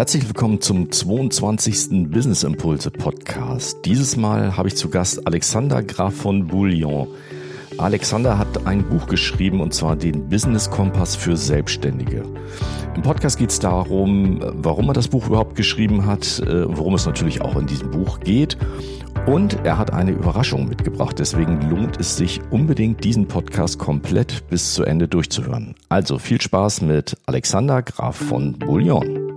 [0.00, 2.08] Herzlich willkommen zum 22.
[2.10, 3.84] Business Impulse Podcast.
[3.84, 7.06] Dieses Mal habe ich zu Gast Alexander Graf von Bouillon.
[7.76, 12.22] Alexander hat ein Buch geschrieben und zwar den Business Kompass für Selbstständige.
[12.96, 17.04] Im Podcast geht es darum, warum er das Buch überhaupt geschrieben hat, äh, worum es
[17.04, 18.56] natürlich auch in diesem Buch geht.
[19.26, 21.18] Und er hat eine Überraschung mitgebracht.
[21.18, 25.74] Deswegen lohnt es sich unbedingt, diesen Podcast komplett bis zu Ende durchzuhören.
[25.90, 29.29] Also viel Spaß mit Alexander Graf von Bouillon.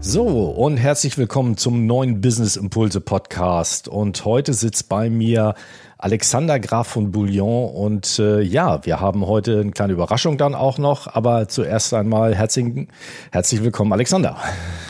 [0.00, 3.88] So, und herzlich willkommen zum neuen Business Impulse Podcast.
[3.88, 5.54] Und heute sitzt bei mir
[5.98, 7.68] Alexander Graf von Bouillon.
[7.68, 11.14] Und äh, ja, wir haben heute eine kleine Überraschung dann auch noch.
[11.14, 12.88] Aber zuerst einmal herzlich,
[13.32, 14.38] herzlich willkommen, Alexander.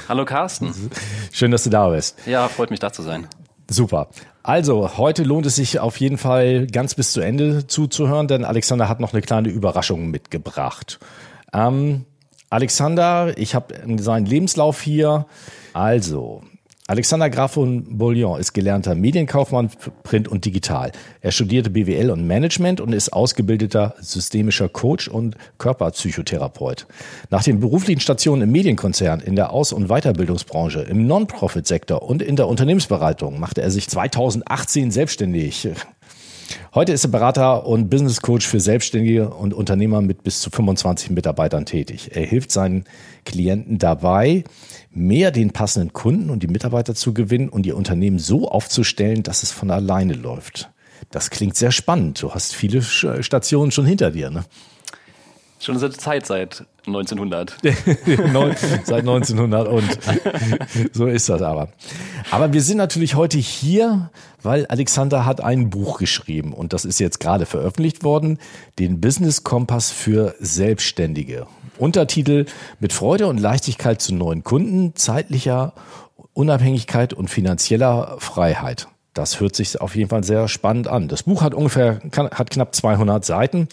[0.09, 0.73] Hallo Carsten.
[1.33, 2.17] Schön, dass du da bist.
[2.27, 3.27] Ja, freut mich da zu sein.
[3.69, 4.09] Super.
[4.45, 8.89] Also, heute lohnt es sich auf jeden Fall ganz bis zu Ende zuzuhören, denn Alexander
[8.89, 11.01] hat noch eine kleine Überraschung mitgebracht.
[11.53, 12.05] Ähm,
[12.51, 15.27] Alexander, ich habe seinen Lebenslauf hier.
[15.75, 16.43] Also,
[16.91, 19.69] Alexander Graf von Bouillon ist gelernter Medienkaufmann,
[20.05, 20.91] Print und Digital.
[21.21, 26.87] Er studierte BWL und Management und ist ausgebildeter systemischer Coach und Körperpsychotherapeut.
[27.29, 32.37] Nach den beruflichen Stationen im Medienkonzern, in der Aus- und Weiterbildungsbranche, im Non-Profit-Sektor und in
[32.37, 35.69] der Unternehmensberatung machte er sich 2018 selbstständig.
[36.75, 41.11] Heute ist er Berater und Business Coach für Selbstständige und Unternehmer mit bis zu 25
[41.11, 42.11] Mitarbeitern tätig.
[42.15, 42.85] Er hilft seinen
[43.25, 44.45] Klienten dabei,
[44.91, 49.43] mehr den passenden Kunden und die Mitarbeiter zu gewinnen und ihr Unternehmen so aufzustellen, dass
[49.43, 50.71] es von alleine läuft.
[51.11, 52.23] Das klingt sehr spannend.
[52.23, 54.45] Du hast viele Stationen schon hinter dir, ne?
[55.61, 57.57] Schon seit Zeit, seit 1900.
[58.85, 59.99] seit 1900 und
[60.93, 61.71] so ist das aber.
[62.31, 64.11] Aber wir sind natürlich heute hier,
[64.43, 68.39] weil Alexander hat ein Buch geschrieben und das ist jetzt gerade veröffentlicht worden,
[68.79, 71.47] den Business Kompass für Selbstständige.
[71.79, 72.47] Untertitel
[72.81, 75.73] mit Freude und Leichtigkeit zu neuen Kunden, zeitlicher
[76.33, 78.89] Unabhängigkeit und finanzieller Freiheit.
[79.15, 81.09] Das hört sich auf jeden Fall sehr spannend an.
[81.09, 83.69] Das Buch hat ungefähr, hat knapp 200 Seiten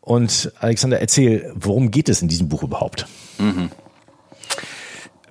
[0.00, 3.06] und Alexander, erzähl, worum geht es in diesem Buch überhaupt?
[3.38, 3.70] Mhm.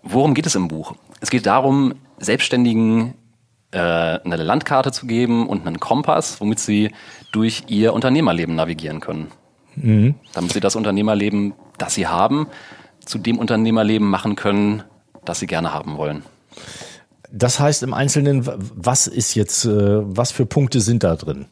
[0.04, 0.96] Worum geht es im Buch?
[1.22, 3.14] Es geht darum, Selbstständigen
[3.80, 6.92] eine Landkarte zu geben und einen Kompass, womit sie
[7.32, 9.28] durch ihr Unternehmerleben navigieren können.
[9.76, 10.16] Mhm.
[10.34, 12.48] Damit sie das Unternehmerleben, das sie haben,
[13.04, 14.84] zu dem Unternehmerleben machen können,
[15.26, 16.24] das sie gerne haben wollen.
[17.32, 21.48] Das heißt im Einzelnen, was ist jetzt, äh, was für Punkte sind da drin?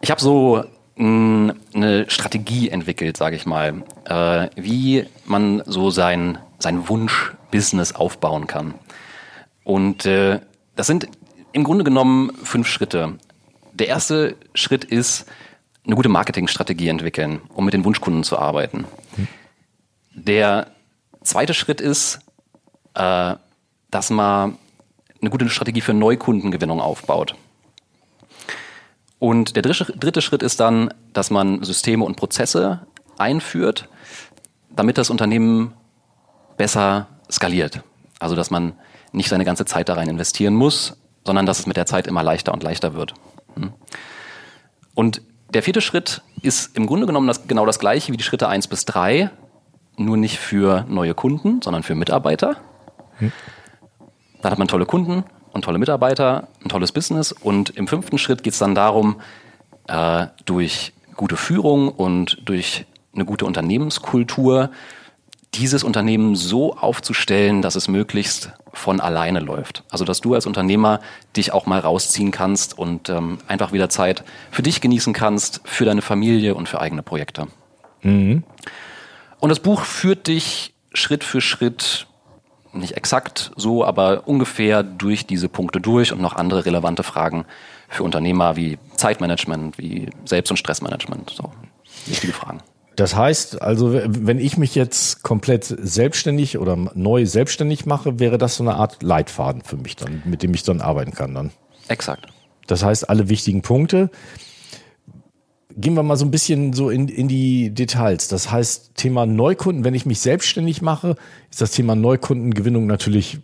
[0.00, 0.62] Ich habe so
[0.98, 6.88] eine Strategie entwickelt, sage ich mal, äh, wie man so sein, sein
[7.46, 8.74] Wunsch-Business aufbauen kann.
[9.64, 10.40] Und äh,
[10.74, 11.08] das sind
[11.52, 13.18] im Grunde genommen fünf Schritte.
[13.72, 15.26] Der erste Schritt ist,
[15.84, 18.86] eine gute Marketingstrategie entwickeln, um mit den Wunschkunden zu arbeiten.
[20.12, 20.68] Der
[21.22, 22.18] zweite Schritt ist,
[22.94, 23.34] äh,
[23.90, 24.58] dass man
[25.20, 27.34] eine gute Strategie für Neukundengewinnung aufbaut.
[29.18, 32.86] Und der dritte, Schritt ist dann, dass man Systeme und Prozesse
[33.16, 33.88] einführt,
[34.70, 35.72] damit das Unternehmen
[36.58, 37.82] besser skaliert.
[38.18, 38.74] Also dass man
[39.12, 42.22] nicht seine ganze Zeit da rein investieren muss, sondern dass es mit der Zeit immer
[42.22, 43.14] leichter und leichter wird.
[43.54, 43.72] Hm.
[44.94, 45.22] Und
[45.52, 48.68] der vierte Schritt ist im Grunde genommen das, genau das gleiche wie die Schritte eins
[48.68, 49.30] bis drei,
[49.96, 52.56] nur nicht für neue Kunden, sondern für Mitarbeiter.
[53.18, 53.32] Hm.
[54.42, 55.24] Dann hat man tolle Kunden,
[55.56, 57.32] und tolle Mitarbeiter, ein tolles Business.
[57.32, 59.16] Und im fünften Schritt geht es dann darum,
[59.88, 62.84] äh, durch gute Führung und durch
[63.14, 64.70] eine gute Unternehmenskultur
[65.56, 69.84] dieses Unternehmen so aufzustellen, dass es möglichst von alleine läuft.
[69.90, 71.00] Also dass du als Unternehmer
[71.36, 75.84] dich auch mal rausziehen kannst und ähm, einfach wieder Zeit für dich genießen kannst, für
[75.84, 77.46] deine Familie und für eigene Projekte.
[78.02, 78.44] Mhm.
[79.40, 82.06] Und das Buch führt dich Schritt für Schritt
[82.72, 87.46] nicht exakt so, aber ungefähr durch diese Punkte durch und noch andere relevante Fragen
[87.88, 91.30] für Unternehmer wie Zeitmanagement, wie Selbst- und Stressmanagement.
[91.30, 91.52] So,
[92.04, 92.60] wichtige Fragen.
[92.96, 98.56] Das heißt, also wenn ich mich jetzt komplett selbstständig oder neu selbstständig mache, wäre das
[98.56, 101.50] so eine Art Leitfaden für mich dann, mit dem ich dann arbeiten kann dann.
[101.88, 102.26] Exakt.
[102.66, 104.10] Das heißt, alle wichtigen Punkte
[105.76, 108.28] gehen wir mal so ein bisschen so in, in die Details.
[108.28, 111.16] Das heißt, Thema Neukunden, wenn ich mich selbstständig mache,
[111.50, 113.40] ist das Thema Neukundengewinnung natürlich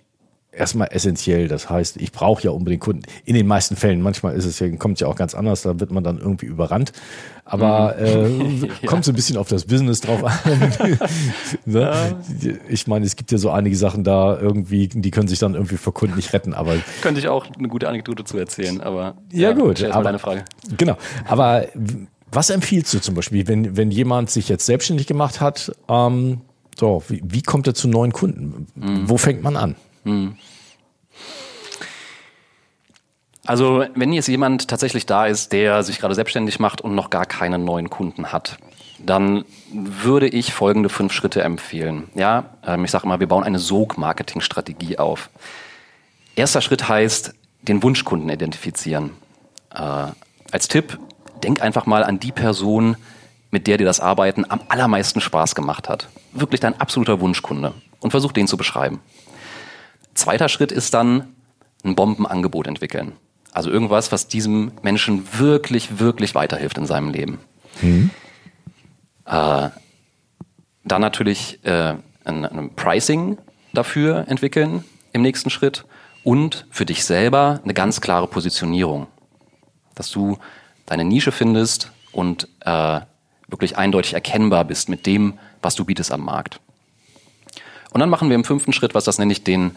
[0.52, 1.48] erstmal essentiell.
[1.48, 3.02] Das heißt, ich brauche ja unbedingt Kunden.
[3.24, 5.90] In den meisten Fällen, manchmal ist es ja, kommt ja auch ganz anders, da wird
[5.90, 6.92] man dann irgendwie überrannt.
[7.44, 8.64] Aber mhm.
[8.64, 8.86] äh, ja.
[8.86, 10.38] kommt so ein bisschen auf das Business drauf an.
[11.64, 11.80] ne?
[11.80, 12.52] ja.
[12.68, 15.76] Ich meine, es gibt ja so einige Sachen da irgendwie, die können sich dann irgendwie
[15.76, 16.54] vor Kunden nicht retten.
[16.54, 19.82] Aber könnte ich auch eine gute Anekdote zu erzählen, aber ja, ja gut.
[19.84, 20.44] Aber deine Frage.
[20.76, 20.96] Genau.
[21.26, 21.66] Aber
[22.30, 25.72] Was empfiehlst du zum Beispiel, wenn, wenn jemand sich jetzt selbstständig gemacht hat?
[25.88, 26.40] Ähm,
[26.78, 28.66] so, wie, wie kommt er zu neuen Kunden?
[28.74, 29.08] Mhm.
[29.08, 29.76] Wo fängt man an?
[30.04, 30.36] Mhm.
[33.44, 37.26] Also, wenn jetzt jemand tatsächlich da ist, der sich gerade selbstständig macht und noch gar
[37.26, 38.58] keine neuen Kunden hat,
[39.04, 42.08] dann würde ich folgende fünf Schritte empfehlen.
[42.14, 45.28] Ja, ähm, ich sage mal, wir bauen eine Sog-Marketing-Strategie auf.
[46.36, 49.10] Erster Schritt heißt, den Wunschkunden identifizieren.
[49.74, 50.06] Äh,
[50.52, 50.98] als Tipp,
[51.42, 52.96] denk einfach mal an die Person,
[53.50, 56.08] mit der dir das Arbeiten am allermeisten Spaß gemacht hat.
[56.32, 57.74] Wirklich dein absoluter Wunschkunde.
[58.00, 59.00] Und versuch den zu beschreiben.
[60.14, 61.34] Zweiter Schritt ist dann
[61.84, 63.12] ein Bombenangebot entwickeln.
[63.52, 67.38] Also irgendwas, was diesem Menschen wirklich, wirklich weiterhilft in seinem Leben.
[67.80, 68.10] Mhm.
[69.26, 69.68] Äh,
[70.84, 71.94] dann natürlich äh,
[72.24, 73.38] ein, ein Pricing
[73.72, 75.84] dafür entwickeln im nächsten Schritt
[76.24, 79.06] und für dich selber eine ganz klare Positionierung.
[79.94, 80.38] Dass du
[80.86, 83.00] deine Nische findest und äh,
[83.48, 86.60] wirklich eindeutig erkennbar bist mit dem, was du bietest am Markt.
[87.92, 89.76] Und dann machen wir im fünften Schritt, was das nenne ich, den,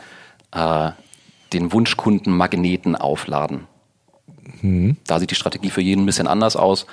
[0.56, 0.92] äh,
[1.54, 3.68] den Wunschkunden Magneten aufladen.
[4.62, 4.98] Mhm.
[5.06, 6.86] Da sieht die Strategie für jeden ein bisschen anders aus.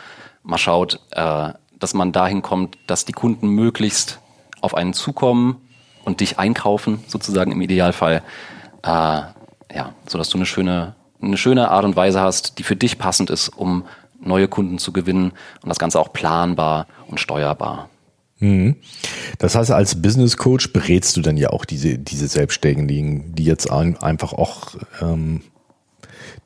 [0.42, 4.20] Man schaut, äh, dass man dahin kommt, dass die Kunden möglichst
[4.60, 5.56] auf einen zukommen
[6.04, 8.22] und dich einkaufen, sozusagen im Idealfall.
[8.82, 12.76] Äh, ja, so dass du eine schöne, eine schöne Art und Weise hast, die für
[12.76, 13.84] dich passend ist, um
[14.20, 15.32] neue Kunden zu gewinnen
[15.62, 17.88] und das Ganze auch planbar und steuerbar.
[18.42, 18.76] Mhm.
[19.38, 23.70] Das heißt, als Business Coach berätst du dann ja auch diese, diese Selbstständigen, die jetzt
[23.70, 25.42] einfach auch ähm,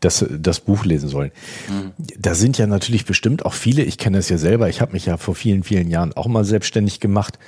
[0.00, 1.32] das, das Buch lesen sollen.
[1.68, 1.92] Mhm.
[2.18, 5.06] Da sind ja natürlich bestimmt auch viele, ich kenne das ja selber, ich habe mich
[5.06, 7.38] ja vor vielen, vielen Jahren auch mal selbstständig gemacht.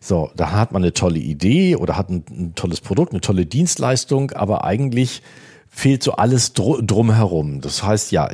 [0.00, 3.44] So, da hat man eine tolle Idee oder hat ein, ein tolles Produkt, eine tolle
[3.44, 5.22] Dienstleistung, aber eigentlich
[5.68, 7.60] fehlt so alles dr drumherum.
[7.60, 8.30] Das heißt, ja,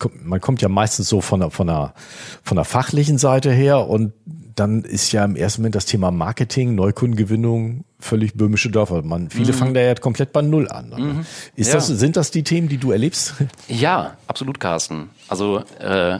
[0.00, 1.94] kommt, man kommt ja meistens so von der, von der,
[2.42, 4.12] von der fachlichen Seite her und
[4.54, 9.02] dann ist ja im ersten Moment das Thema Marketing, Neukundengewinnung völlig böhmische Dörfer.
[9.02, 9.56] Man, viele mhm.
[9.56, 10.90] fangen da ja komplett bei Null an.
[10.96, 11.26] Mhm.
[11.56, 11.74] Ist ja.
[11.74, 13.34] das, sind das die Themen, die du erlebst?
[13.68, 15.10] Ja, absolut, Carsten.
[15.28, 16.18] Also äh,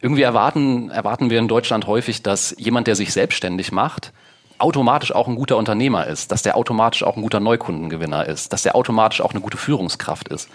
[0.00, 4.12] irgendwie erwarten, erwarten wir in Deutschland häufig, dass jemand, der sich selbstständig macht,
[4.58, 8.62] automatisch auch ein guter Unternehmer ist, dass der automatisch auch ein guter Neukundengewinner ist, dass
[8.62, 10.48] der automatisch auch eine gute Führungskraft ist.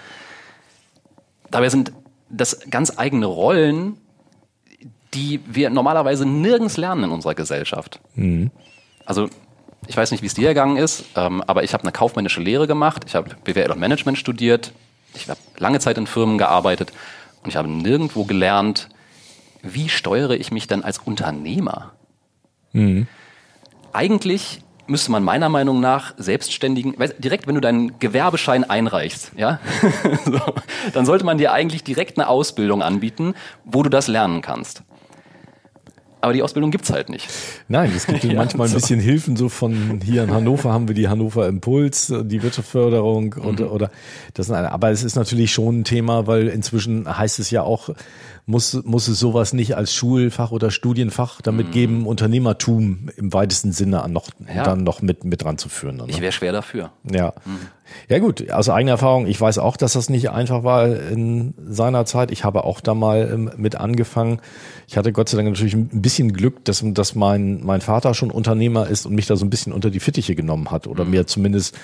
[1.51, 1.91] Dabei sind
[2.29, 3.97] das ganz eigene Rollen,
[5.13, 7.99] die wir normalerweise nirgends lernen in unserer Gesellschaft.
[8.15, 8.51] Mhm.
[9.05, 9.29] Also
[9.87, 12.67] ich weiß nicht, wie es dir ergangen ist, ähm, aber ich habe eine kaufmännische Lehre
[12.67, 14.71] gemacht, ich habe BWL und Management studiert,
[15.15, 16.93] ich habe lange Zeit in Firmen gearbeitet
[17.43, 18.89] und ich habe nirgendwo gelernt,
[19.63, 21.93] wie steuere ich mich denn als Unternehmer?
[22.73, 23.07] Mhm.
[23.91, 29.59] Eigentlich müsste man meiner Meinung nach Selbstständigen, direkt wenn du deinen Gewerbeschein einreichst, ja,
[30.25, 30.39] so,
[30.93, 33.35] dann sollte man dir eigentlich direkt eine Ausbildung anbieten,
[33.65, 34.83] wo du das lernen kannst.
[36.21, 37.29] Aber die Ausbildung gibt's halt nicht.
[37.69, 39.37] Nein, es gibt ja, manchmal ein bisschen Hilfen.
[39.37, 43.45] So von hier in Hannover haben wir die Hannover Impuls, die Wirtschaftsförderung mhm.
[43.45, 43.91] oder, oder
[44.33, 44.71] das sind eine.
[44.71, 47.89] Aber es ist natürlich schon ein Thema, weil inzwischen heißt es ja auch,
[48.49, 51.71] muss, muss es sowas nicht als Schulfach oder Studienfach damit mhm.
[51.71, 54.63] geben, Unternehmertum im weitesten Sinne noch, ja.
[54.63, 55.97] dann noch mit, mit dran zu führen.
[55.97, 56.05] Ne?
[56.07, 56.89] Ich wäre schwer dafür.
[57.09, 57.33] Ja.
[57.45, 57.59] Mhm.
[58.07, 62.05] Ja gut, aus eigener Erfahrung, ich weiß auch, dass das nicht einfach war in seiner
[62.05, 62.31] Zeit.
[62.31, 64.41] Ich habe auch da mal ähm, mit angefangen.
[64.87, 68.31] Ich hatte Gott sei Dank natürlich ein bisschen Glück, dass, dass mein, mein Vater schon
[68.31, 71.11] Unternehmer ist und mich da so ein bisschen unter die Fittiche genommen hat oder mhm.
[71.11, 71.77] mir zumindest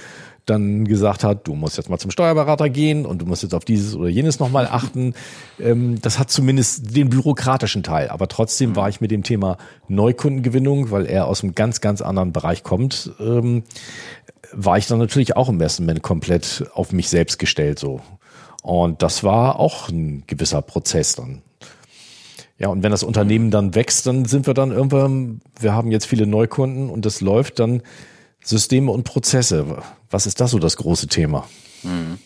[0.46, 3.66] dann gesagt hat, du musst jetzt mal zum Steuerberater gehen und du musst jetzt auf
[3.66, 5.14] dieses oder jenes nochmal achten.
[5.60, 8.10] Ähm, das hat zumindest den bürokratischen Teil.
[8.10, 12.32] Aber trotzdem war ich mit dem Thema Neukundengewinnung, weil er aus einem ganz, ganz anderen
[12.32, 13.64] Bereich kommt, ähm,
[14.52, 18.02] war ich dann natürlich auch im Moment komplett auf mich selbst gestellt so.
[18.62, 21.42] Und das war auch ein gewisser Prozess dann.
[22.58, 26.06] Ja, und wenn das Unternehmen dann wächst, dann sind wir dann irgendwann, wir haben jetzt
[26.06, 27.82] viele Neukunden und das läuft dann
[28.46, 29.82] Systeme und Prozesse.
[30.10, 31.46] Was ist das so das große Thema?
[31.82, 32.20] Hm.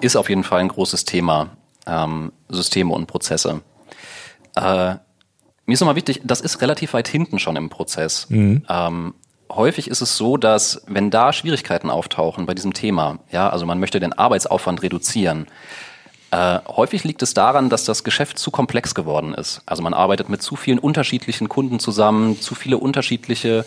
[0.00, 1.50] Ist auf jeden Fall ein großes Thema,
[1.86, 3.60] ähm, Systeme und Prozesse.
[4.54, 4.94] Äh,
[5.66, 8.28] mir ist nochmal wichtig, das ist relativ weit hinten schon im Prozess.
[8.28, 8.64] Mhm.
[8.68, 9.14] Ähm,
[9.50, 13.80] häufig ist es so, dass wenn da Schwierigkeiten auftauchen bei diesem Thema, ja, also man
[13.80, 15.46] möchte den Arbeitsaufwand reduzieren,
[16.30, 19.62] äh, häufig liegt es daran, dass das Geschäft zu komplex geworden ist.
[19.66, 23.64] Also man arbeitet mit zu vielen unterschiedlichen Kunden zusammen, zu viele unterschiedliche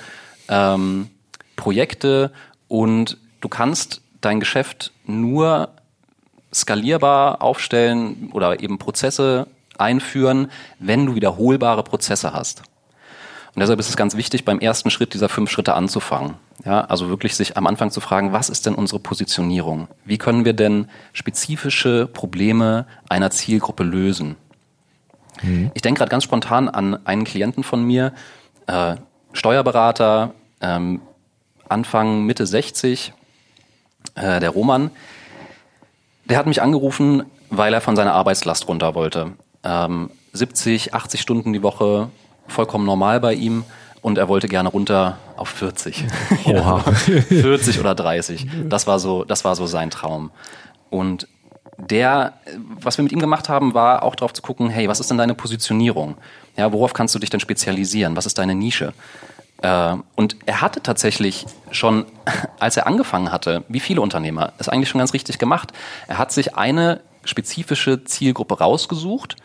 [0.50, 1.10] ähm,
[1.58, 2.32] Projekte
[2.70, 5.70] und du kannst dein Geschäft nur
[6.54, 9.48] skalierbar aufstellen oder eben Prozesse
[9.78, 10.50] einführen,
[10.80, 12.64] wenn du wiederholbare Prozesse hast.
[13.54, 16.36] Und deshalb ist es ganz wichtig, beim ersten Schritt dieser fünf Schritte anzufangen.
[16.64, 19.88] Ja, also wirklich sich am Anfang zu fragen, was ist denn unsere Positionierung?
[20.06, 24.36] Wie können wir denn spezifische Probleme einer Zielgruppe lösen?
[25.42, 25.72] Mhm.
[25.74, 28.14] Ich denke gerade ganz spontan an einen Klienten von mir,
[28.68, 28.96] äh,
[29.34, 31.02] Steuerberater, ähm,
[31.70, 33.14] Anfang, Mitte 60,
[34.16, 34.92] äh, der Roman.
[36.26, 39.34] Der hat mich angerufen, weil er von seiner Arbeitslast runter wollte.
[39.64, 42.10] Ähm, 70, 80 Stunden die Woche,
[42.48, 43.64] vollkommen normal bei ihm
[44.02, 46.06] und er wollte gerne runter auf 40.
[46.46, 46.80] Oha.
[47.30, 48.48] 40 oder 30.
[48.70, 50.32] Das war so, das war so sein Traum.
[50.90, 51.28] Und
[51.78, 52.34] der,
[52.80, 55.18] was wir mit ihm gemacht haben, war auch darauf zu gucken, hey, was ist denn
[55.18, 56.16] deine Positionierung?
[56.56, 58.16] Ja, worauf kannst du dich denn spezialisieren?
[58.16, 58.94] Was ist deine Nische?
[59.62, 62.06] Äh, und er hatte tatsächlich schon,
[62.60, 65.72] als er angefangen hatte, wie viele Unternehmer, ist eigentlich schon ganz richtig gemacht.
[66.08, 69.36] Er hat sich eine spezifische Zielgruppe rausgesucht.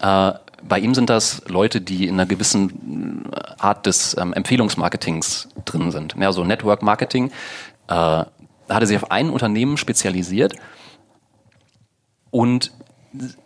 [0.00, 5.90] Äh, bei ihm sind das Leute, die in einer gewissen Art des ähm, Empfehlungsmarketings drin
[5.90, 6.14] sind.
[6.18, 7.26] Ja, so Network Marketing.
[7.26, 7.30] Äh,
[7.88, 8.28] da
[8.68, 10.54] hat er sich auf ein Unternehmen spezialisiert
[12.30, 12.72] und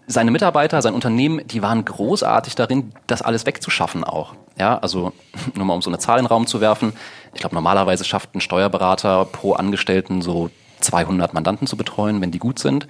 [0.07, 4.35] seine Mitarbeiter, sein Unternehmen, die waren großartig darin, das alles wegzuschaffen auch.
[4.59, 5.13] Ja, also
[5.55, 6.93] nur mal um so eine Zahl in den Raum zu werfen.
[7.35, 12.39] Ich glaube, normalerweise schafft ein Steuerberater pro Angestellten so 200 Mandanten zu betreuen, wenn die
[12.39, 12.87] gut sind.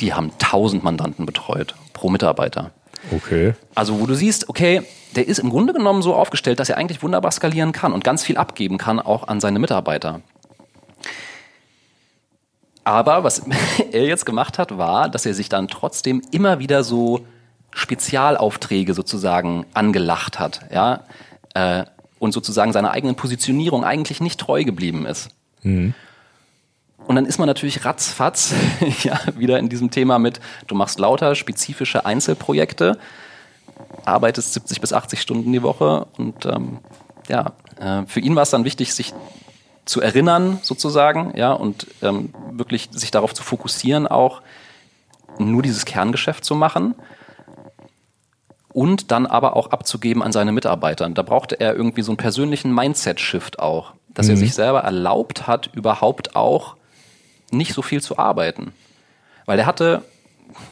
[0.00, 2.70] Die haben 1000 Mandanten betreut pro Mitarbeiter.
[3.10, 3.54] Okay.
[3.74, 4.82] Also wo du siehst, okay,
[5.16, 8.22] der ist im Grunde genommen so aufgestellt, dass er eigentlich wunderbar skalieren kann und ganz
[8.22, 10.20] viel abgeben kann auch an seine Mitarbeiter.
[12.84, 13.42] Aber was
[13.92, 17.24] er jetzt gemacht hat, war, dass er sich dann trotzdem immer wieder so
[17.70, 21.04] Spezialaufträge sozusagen angelacht hat, ja,
[21.54, 21.84] äh,
[22.18, 25.30] und sozusagen seiner eigenen Positionierung eigentlich nicht treu geblieben ist.
[25.62, 25.94] Mhm.
[27.06, 28.54] Und dann ist man natürlich ratzfatz
[29.02, 32.98] ja, wieder in diesem Thema mit, du machst lauter spezifische Einzelprojekte,
[34.04, 36.78] arbeitest 70 bis 80 Stunden die Woche und ähm,
[37.28, 39.14] ja, äh, für ihn war es dann wichtig, sich
[39.84, 44.42] zu erinnern sozusagen, ja, und ähm, wirklich sich darauf zu fokussieren, auch
[45.38, 46.94] nur dieses Kerngeschäft zu machen
[48.72, 51.08] und dann aber auch abzugeben an seine Mitarbeiter.
[51.10, 54.32] Da brauchte er irgendwie so einen persönlichen Mindset-Shift auch, dass mhm.
[54.32, 56.76] er sich selber erlaubt hat, überhaupt auch
[57.50, 58.72] nicht so viel zu arbeiten.
[59.46, 60.02] Weil er hatte,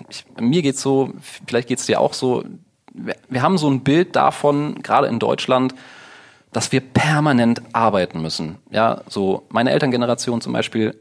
[0.09, 1.13] ich, mir geht's so,
[1.47, 2.45] vielleicht geht's dir auch so,
[2.93, 5.75] wir, wir haben so ein Bild davon, gerade in Deutschland,
[6.53, 8.59] dass wir permanent arbeiten müssen.
[8.71, 10.99] Ja, so meine Elterngeneration zum Beispiel,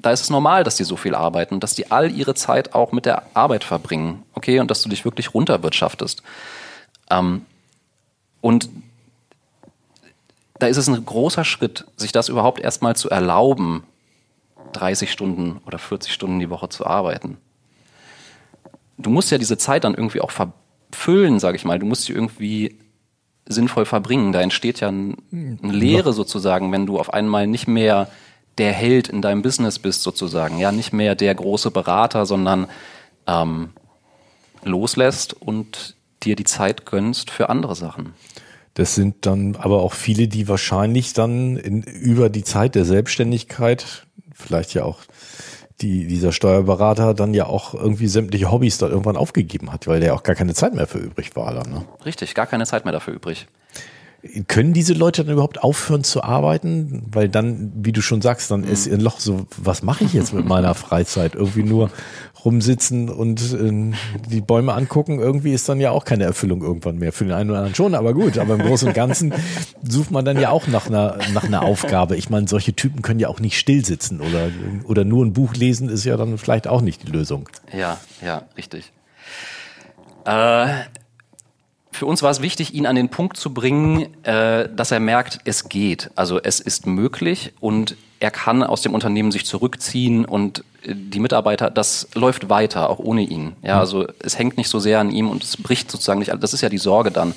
[0.00, 2.92] da ist es normal, dass die so viel arbeiten, dass die all ihre Zeit auch
[2.92, 6.22] mit der Arbeit verbringen, okay, und dass du dich wirklich runterwirtschaftest.
[7.10, 7.46] Ähm,
[8.40, 8.68] und
[10.58, 13.84] da ist es ein großer Schritt, sich das überhaupt erstmal zu erlauben,
[14.72, 17.38] 30 Stunden oder 40 Stunden die Woche zu arbeiten.
[18.98, 21.78] Du musst ja diese Zeit dann irgendwie auch verfüllen, sage ich mal.
[21.78, 22.78] Du musst sie irgendwie
[23.46, 24.32] sinnvoll verbringen.
[24.32, 25.16] Da entsteht ja eine
[25.62, 28.08] Lehre sozusagen, wenn du auf einmal nicht mehr
[28.58, 32.68] der Held in deinem Business bist sozusagen, ja, nicht mehr der große Berater, sondern
[33.26, 33.70] ähm,
[34.62, 38.14] loslässt und dir die Zeit gönnst für andere Sachen.
[38.74, 44.06] Das sind dann aber auch viele, die wahrscheinlich dann in, über die Zeit der Selbstständigkeit,
[44.34, 45.00] vielleicht ja auch
[45.82, 50.14] die, dieser Steuerberater dann ja auch irgendwie sämtliche Hobbys da irgendwann aufgegeben hat, weil der
[50.14, 51.52] auch gar keine Zeit mehr für übrig war.
[51.52, 51.84] Dann, ne?
[52.06, 53.46] Richtig, gar keine Zeit mehr dafür übrig.
[54.46, 57.02] Können diese Leute dann überhaupt aufhören zu arbeiten?
[57.10, 60.32] Weil dann, wie du schon sagst, dann ist ihr Loch so, was mache ich jetzt
[60.32, 61.34] mit meiner Freizeit?
[61.34, 61.90] Irgendwie nur
[62.44, 63.96] rumsitzen und äh,
[64.28, 67.12] die Bäume angucken, irgendwie ist dann ja auch keine Erfüllung irgendwann mehr.
[67.12, 68.38] Für den einen oder anderen schon, aber gut.
[68.38, 69.34] Aber im Großen und Ganzen
[69.82, 72.16] sucht man dann ja auch nach einer, nach einer Aufgabe.
[72.16, 74.50] Ich meine, solche Typen können ja auch nicht still sitzen oder,
[74.84, 77.48] oder nur ein Buch lesen ist ja dann vielleicht auch nicht die Lösung.
[77.76, 78.92] Ja, ja, richtig.
[80.24, 80.68] Äh,
[82.02, 85.38] für uns war es wichtig, ihn an den Punkt zu bringen, äh, dass er merkt,
[85.44, 86.10] es geht.
[86.16, 91.20] Also es ist möglich und er kann aus dem Unternehmen sich zurückziehen und äh, die
[91.20, 93.52] Mitarbeiter, das läuft weiter, auch ohne ihn.
[93.62, 96.32] Ja, also es hängt nicht so sehr an ihm und es bricht sozusagen nicht.
[96.40, 97.34] Das ist ja die Sorge dann.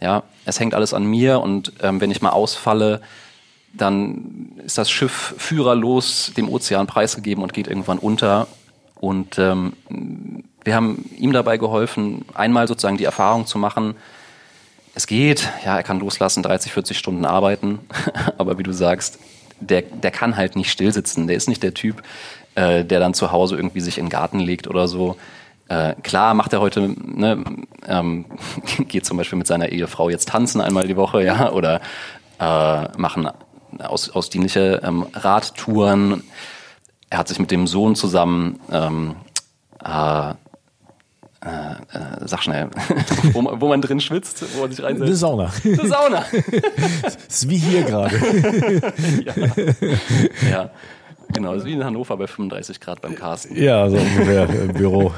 [0.00, 3.00] Ja, es hängt alles an mir und ähm, wenn ich mal ausfalle,
[3.72, 8.46] dann ist das Schiff führerlos dem Ozean preisgegeben und geht irgendwann unter.
[9.00, 9.72] Und ähm,
[10.66, 13.94] wir haben ihm dabei geholfen, einmal sozusagen die Erfahrung zu machen,
[14.94, 17.80] es geht, ja, er kann loslassen, 30, 40 Stunden arbeiten,
[18.38, 19.18] aber wie du sagst,
[19.60, 21.26] der, der kann halt nicht stillsitzen.
[21.26, 22.02] Der ist nicht der Typ,
[22.54, 25.16] äh, der dann zu Hause irgendwie sich in den Garten legt oder so.
[25.68, 27.44] Äh, klar macht er heute, ne,
[27.86, 28.24] ähm,
[28.88, 31.80] geht zum Beispiel mit seiner Ehefrau jetzt tanzen einmal die Woche, ja, oder
[32.38, 33.28] äh, machen
[33.78, 36.22] aus, ausdienliche ähm, Radtouren.
[37.10, 39.16] Er hat sich mit dem Sohn zusammen ähm,
[39.84, 40.34] äh,
[41.46, 42.68] äh, äh, sag schnell,
[43.32, 45.06] wo, man, wo man drin schwitzt, wo man sich reinsetzt.
[45.06, 45.52] Eine Sauna.
[45.64, 46.24] Eine Sauna.
[47.02, 48.16] das ist wie hier gerade.
[49.24, 49.34] ja.
[50.50, 50.70] ja.
[51.32, 53.56] Genau, das ist wie in Hannover bei 35 Grad beim Carsten.
[53.56, 55.12] Ja, so ungefähr im Büro.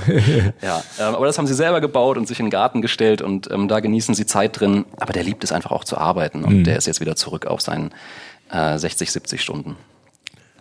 [0.62, 3.50] ja, ähm, aber das haben sie selber gebaut und sich in den Garten gestellt und
[3.50, 4.86] ähm, da genießen sie Zeit drin.
[4.98, 6.64] Aber der liebt es einfach auch zu arbeiten und mhm.
[6.64, 7.90] der ist jetzt wieder zurück auf seinen
[8.50, 9.76] äh, 60, 70 Stunden.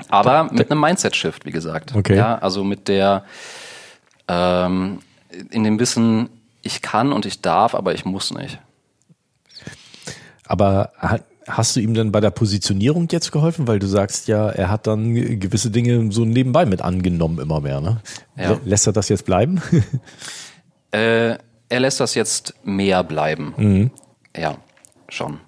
[0.10, 1.96] Aber mit einem Mindset-Shift, wie gesagt.
[1.96, 2.16] Okay.
[2.16, 3.24] Ja, also mit der,
[4.28, 5.00] ähm,
[5.50, 6.30] in dem Wissen,
[6.62, 8.60] ich kann und ich darf, aber ich muss nicht.
[10.46, 10.92] Aber
[11.48, 13.68] hast du ihm dann bei der Positionierung jetzt geholfen?
[13.68, 17.82] Weil du sagst ja, er hat dann gewisse Dinge so nebenbei mit angenommen immer mehr.
[17.82, 18.02] Ne?
[18.38, 18.60] Ja.
[18.66, 19.62] Lässt er das jetzt bleiben?
[20.92, 21.38] äh,
[21.70, 23.54] er lässt das jetzt mehr bleiben.
[23.58, 23.92] Mhm.
[24.36, 24.58] Ja,
[25.10, 25.40] schon.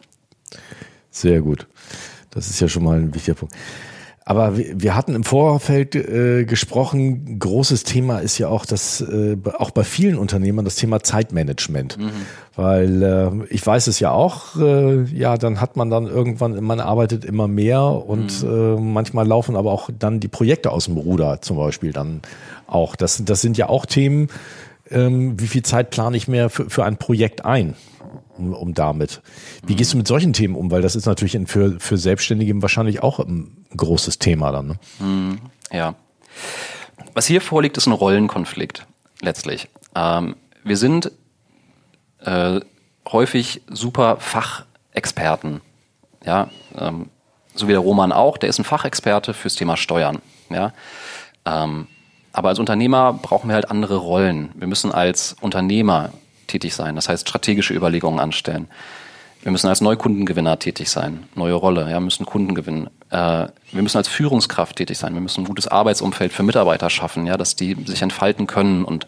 [1.12, 1.67] Sehr gut.
[2.31, 3.55] Das ist ja schon mal ein wichtiger Punkt.
[4.29, 9.71] Aber wir hatten im Vorfeld äh, gesprochen, großes Thema ist ja auch das, äh, auch
[9.71, 11.98] bei vielen Unternehmern das Thema Zeitmanagement.
[11.98, 12.12] Mhm.
[12.55, 16.79] Weil äh, ich weiß es ja auch, äh, ja, dann hat man dann irgendwann, man
[16.79, 18.77] arbeitet immer mehr und mhm.
[18.77, 22.21] äh, manchmal laufen aber auch dann die Projekte aus dem Ruder zum Beispiel dann
[22.67, 22.95] auch.
[22.95, 24.27] Das, das sind ja auch Themen,
[24.91, 27.74] ähm, wie viel Zeit plane ich mir für, für ein Projekt ein?
[28.39, 29.22] Um, um damit.
[29.65, 30.72] Wie gehst du mit solchen Themen um?
[30.72, 34.67] Weil das ist natürlich für, für Selbstständige wahrscheinlich auch ein großes Thema dann.
[34.67, 34.79] Ne?
[35.00, 35.39] Mhm,
[35.72, 35.96] ja.
[37.13, 38.86] Was hier vorliegt, ist ein Rollenkonflikt
[39.22, 39.67] letztlich.
[39.96, 41.12] Ähm, wir sind
[42.19, 42.60] äh,
[43.08, 45.62] häufig super Fachexperten.
[46.25, 47.10] Ja, ähm,
[47.55, 50.22] so wie der Roman auch, der ist ein Fachexperte fürs Thema Steuern.
[50.50, 50.74] Ja,
[51.46, 51.88] ähm,
[52.31, 54.51] aber als Unternehmer brauchen wir halt andere Rollen.
[54.55, 56.12] Wir müssen als Unternehmer
[56.50, 56.96] tätig sein.
[56.96, 58.68] Das heißt, strategische Überlegungen anstellen.
[59.41, 62.89] Wir müssen als Neukundengewinner tätig sein, neue Rolle, ja, müssen Kunden gewinnen.
[63.10, 65.13] Äh, wir müssen als Führungskraft tätig sein.
[65.13, 69.08] Wir müssen ein gutes Arbeitsumfeld für Mitarbeiter schaffen, ja, dass die sich entfalten können und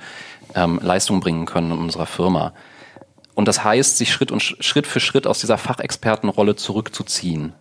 [0.56, 2.54] ähm, Leistung bringen können in unserer Firma.
[3.34, 7.54] Und das heißt, sich Schritt und Schritt für Schritt aus dieser Fachexpertenrolle zurückzuziehen.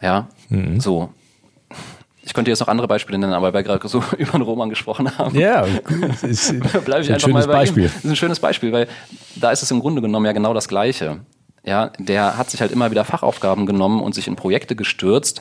[0.00, 0.80] Ja, mhm.
[0.80, 1.12] so.
[2.24, 4.70] Ich könnte jetzt noch andere Beispiele nennen, aber weil wir gerade so über den Roman
[4.70, 5.36] gesprochen haben.
[5.36, 5.84] Ja, gut.
[6.84, 7.84] bleibe ich einfach mal bei Beispiel.
[7.84, 7.90] ihm.
[7.90, 8.88] Das ist ein schönes Beispiel, weil
[9.36, 11.20] da ist es im Grunde genommen ja genau das Gleiche.
[11.64, 15.40] Ja, der hat sich halt immer wieder Fachaufgaben genommen und sich in Projekte gestürzt.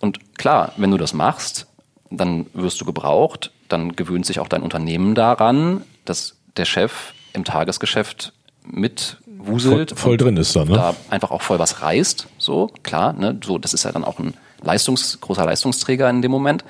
[0.00, 1.66] Und klar, wenn du das machst,
[2.10, 7.44] dann wirst du gebraucht, dann gewöhnt sich auch dein Unternehmen daran, dass der Chef im
[7.44, 8.32] Tagesgeschäft
[8.64, 9.90] mitwuselt.
[9.90, 10.74] Voll, voll drin ist dann, ne?
[10.74, 13.38] Da einfach auch voll was reißt, so, klar, ne?
[13.44, 16.64] So, das ist ja dann auch ein Leistungs, großer Leistungsträger in dem Moment.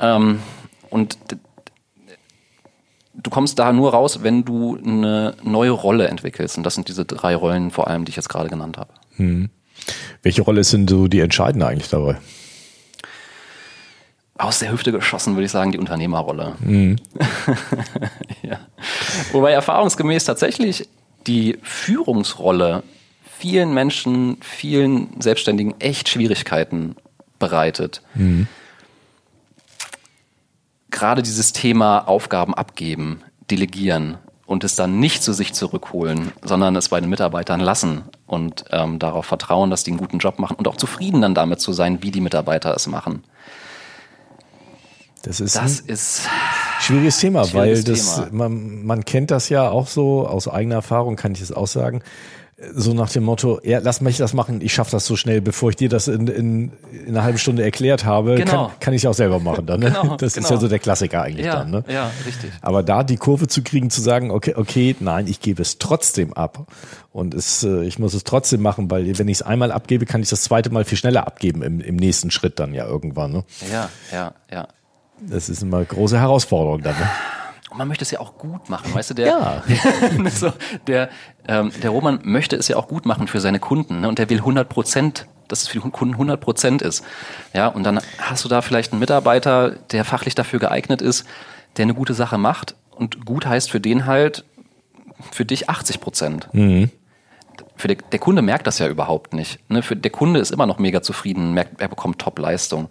[0.00, 0.40] Ähm,
[0.90, 1.18] und
[3.14, 6.56] du kommst da nur raus, wenn du eine neue Rolle entwickelst.
[6.56, 8.92] Und das sind diese drei Rollen vor allem, die ich jetzt gerade genannt habe.
[9.16, 9.50] Hm.
[10.22, 12.18] Welche Rolle ist denn so die entscheidende eigentlich dabei?
[14.38, 16.56] Aus der Hüfte geschossen, würde ich sagen, die Unternehmerrolle.
[16.60, 16.96] Mhm.
[18.42, 18.58] ja.
[19.32, 20.88] Wobei erfahrungsgemäß tatsächlich
[21.26, 22.82] die Führungsrolle
[23.38, 26.96] vielen Menschen, vielen Selbstständigen echt Schwierigkeiten
[27.38, 28.02] bereitet.
[28.14, 28.46] Mhm.
[30.90, 33.20] Gerade dieses Thema Aufgaben abgeben,
[33.50, 38.64] delegieren und es dann nicht zu sich zurückholen, sondern es bei den Mitarbeitern lassen und
[38.70, 41.72] ähm, darauf vertrauen, dass die einen guten Job machen und auch zufrieden dann damit zu
[41.72, 43.24] sein, wie die Mitarbeiter es machen.
[45.22, 46.22] Das ist, das ist
[46.80, 48.48] schwieriges Thema, schwieriges weil das, Thema.
[48.48, 52.00] Man, man kennt das ja auch so, aus eigener Erfahrung kann ich es auch sagen
[52.74, 55.68] so nach dem Motto, ja, lass mich das machen, ich schaffe das so schnell, bevor
[55.68, 58.68] ich dir das in, in, in einer halben Stunde erklärt habe, genau.
[58.68, 59.80] kann, kann ich auch selber machen dann.
[59.80, 59.90] Ne?
[59.90, 60.46] Genau, das genau.
[60.46, 61.70] ist ja so der Klassiker eigentlich ja, dann.
[61.70, 61.84] Ne?
[61.86, 62.50] Ja, richtig.
[62.62, 66.32] Aber da die Kurve zu kriegen, zu sagen, okay, okay, nein, ich gebe es trotzdem
[66.32, 66.66] ab
[67.12, 70.22] und es, äh, ich muss es trotzdem machen, weil wenn ich es einmal abgebe, kann
[70.22, 73.32] ich das zweite Mal viel schneller abgeben im, im nächsten Schritt dann ja irgendwann.
[73.32, 73.44] Ne?
[73.70, 74.68] Ja, ja, ja.
[75.20, 76.94] Das ist immer große Herausforderung dann.
[76.94, 77.08] Ne?
[77.76, 79.62] Man möchte es ja auch gut machen, weißt du, der, ja.
[80.30, 80.52] so,
[80.86, 81.10] der,
[81.46, 84.08] ähm, der Roman möchte es ja auch gut machen für seine Kunden ne?
[84.08, 87.04] und der will 100 Prozent, dass es für die Kunden 100 Prozent ist.
[87.52, 91.26] Ja, und dann hast du da vielleicht einen Mitarbeiter, der fachlich dafür geeignet ist,
[91.76, 94.44] der eine gute Sache macht und gut heißt für den halt,
[95.30, 96.48] für dich 80 Prozent.
[96.52, 96.90] Mhm.
[97.76, 99.58] Für der, der Kunde merkt das ja überhaupt nicht.
[99.70, 99.82] Ne?
[99.82, 102.88] Für, der Kunde ist immer noch mega zufrieden, merkt, er bekommt Top-Leistung.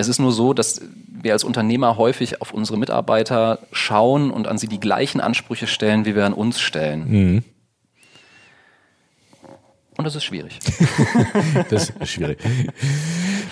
[0.00, 0.80] Es ist nur so, dass
[1.22, 6.04] wir als Unternehmer häufig auf unsere Mitarbeiter schauen und an sie die gleichen Ansprüche stellen,
[6.06, 7.04] wie wir an uns stellen.
[7.08, 7.42] Mhm.
[9.96, 10.58] Und das ist schwierig.
[11.68, 12.38] das ist schwierig.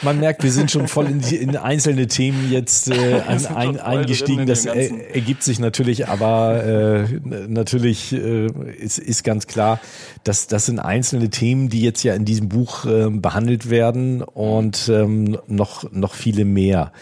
[0.02, 3.80] Man merkt, wir sind schon voll in, die, in einzelne Themen jetzt äh, ein, ein,
[3.80, 4.46] eingestiegen.
[4.46, 8.46] Das er, ergibt sich natürlich, aber äh, natürlich äh,
[8.78, 9.80] ist, ist ganz klar,
[10.24, 14.88] dass das sind einzelne Themen, die jetzt ja in diesem Buch äh, behandelt werden und
[14.88, 16.92] ähm, noch, noch viele mehr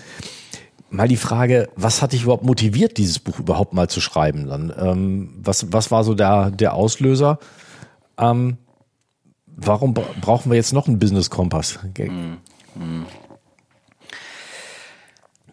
[0.88, 4.46] mal die Frage, was hat dich überhaupt motiviert, dieses Buch überhaupt mal zu schreiben?
[4.46, 7.38] Dann, ähm, was, was war so der, der Auslöser?
[8.18, 8.56] Ähm,
[9.56, 11.78] warum brauchen wir jetzt noch einen Business Kompass?
[11.96, 12.38] Hm.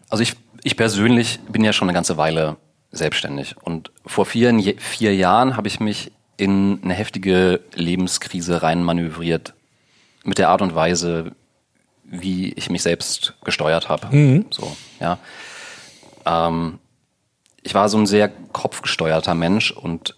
[0.08, 2.56] Also ich, ich persönlich bin ja schon eine ganze Weile
[2.92, 3.56] selbstständig.
[3.60, 9.54] Und vor vier, vier Jahren habe ich mich in eine heftige Lebenskrise reinmanövriert
[10.24, 11.32] mit der Art und Weise,
[12.04, 14.14] wie ich mich selbst gesteuert habe.
[14.14, 14.46] Mhm.
[14.50, 15.18] So, ja.
[16.26, 16.78] Ähm,
[17.62, 20.16] ich war so ein sehr kopfgesteuerter Mensch und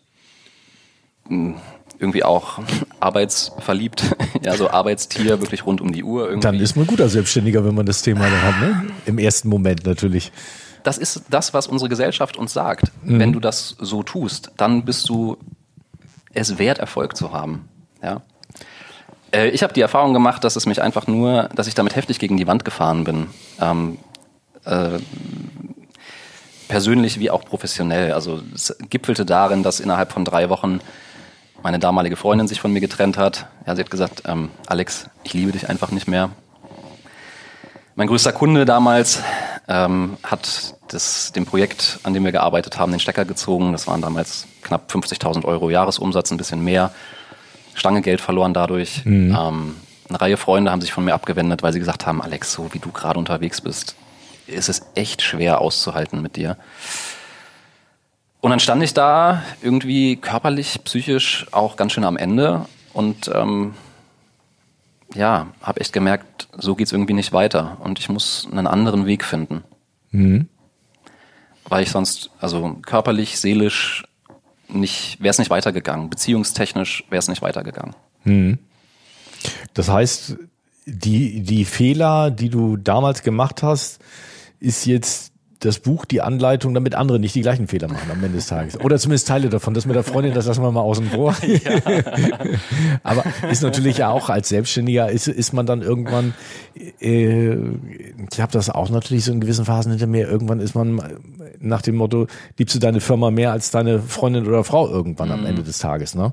[1.29, 1.61] mh, hm,
[1.99, 2.61] irgendwie auch
[3.01, 4.05] arbeitsverliebt,
[4.43, 6.29] ja, so Arbeitstier, wirklich rund um die Uhr.
[6.29, 6.41] Irgendwie.
[6.41, 8.87] Dann ist man guter Selbstständiger, wenn man das Thema dann hat, ne?
[9.07, 10.33] Im ersten Moment natürlich.
[10.83, 12.93] Das ist das, was unsere Gesellschaft uns sagt.
[13.03, 13.19] Mhm.
[13.19, 15.37] Wenn du das so tust, dann bist du
[16.33, 17.69] es wert, Erfolg zu haben.
[18.03, 18.23] Ja.
[19.33, 22.19] Äh, ich habe die Erfahrung gemacht, dass es mich einfach nur, dass ich damit heftig
[22.19, 23.29] gegen die Wand gefahren bin.
[23.61, 23.99] Ähm,
[24.65, 24.99] äh,
[26.69, 28.13] persönlich wie auch professionell.
[28.13, 30.81] Also es gipfelte darin, dass innerhalb von drei Wochen
[31.67, 33.49] meine damalige Freundin sich von mir getrennt hat.
[33.67, 36.31] Ja, sie hat gesagt, ähm, Alex, ich liebe dich einfach nicht mehr.
[37.97, 39.21] Mein größter Kunde damals
[39.67, 43.73] ähm, hat das, dem Projekt, an dem wir gearbeitet haben, den Stecker gezogen.
[43.73, 46.93] Das waren damals knapp 50.000 Euro Jahresumsatz, ein bisschen mehr.
[47.75, 49.05] Stange Geld verloren dadurch.
[49.05, 49.37] Mhm.
[49.37, 49.77] Ähm,
[50.09, 52.79] eine Reihe Freunde haben sich von mir abgewendet, weil sie gesagt haben, Alex, so wie
[52.79, 53.97] du gerade unterwegs bist,
[54.47, 56.59] ist es echt schwer auszuhalten mit dir.
[58.47, 63.75] Und dann stand ich da irgendwie körperlich, psychisch auch ganz schön am Ende und ähm,
[65.17, 69.25] ja, habe echt gemerkt, so geht's irgendwie nicht weiter und ich muss einen anderen Weg
[69.25, 69.65] finden.
[70.13, 70.49] Mhm.
[71.65, 74.05] Weil ich sonst, also körperlich, seelisch
[74.69, 76.09] nicht, wäre es nicht weitergegangen.
[76.09, 77.97] Beziehungstechnisch wäre es nicht weitergegangen.
[78.23, 78.59] Mhm.
[79.75, 80.37] Das heißt,
[80.85, 83.99] die, die Fehler, die du damals gemacht hast,
[84.61, 88.37] ist jetzt das Buch die Anleitung, damit andere nicht die gleichen Fehler machen am Ende
[88.37, 88.79] des Tages.
[88.79, 89.75] Oder zumindest Teile davon.
[89.75, 91.35] Das mit der Freundin, das lassen wir mal außen vor.
[91.47, 91.81] Ja.
[93.03, 96.35] Aber ist natürlich ja auch als Selbstständiger, ist, ist man dann irgendwann,
[97.01, 101.01] äh, ich habe das auch natürlich so in gewissen Phasen hinter mir, irgendwann ist man
[101.61, 102.27] nach dem Motto,
[102.59, 105.47] liebst du deine Firma mehr als deine Freundin oder Frau irgendwann am mhm.
[105.47, 106.33] Ende des Tages, ne?